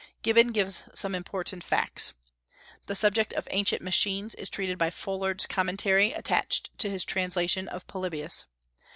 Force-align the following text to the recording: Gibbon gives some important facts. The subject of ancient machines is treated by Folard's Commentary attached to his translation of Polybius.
Gibbon 0.23 0.47
gives 0.51 0.85
some 0.95 1.13
important 1.13 1.63
facts. 1.63 2.15
The 2.87 2.95
subject 2.95 3.33
of 3.33 3.47
ancient 3.51 3.83
machines 3.83 4.33
is 4.33 4.49
treated 4.49 4.79
by 4.79 4.89
Folard's 4.89 5.45
Commentary 5.45 6.11
attached 6.11 6.75
to 6.79 6.89
his 6.89 7.05
translation 7.05 7.67
of 7.67 7.85
Polybius. 7.85 8.45